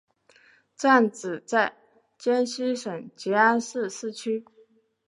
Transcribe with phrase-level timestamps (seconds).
[0.75, 1.77] 站址在
[2.17, 4.43] 江西省吉安市市区。